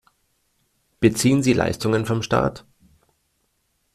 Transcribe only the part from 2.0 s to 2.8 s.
von Staat?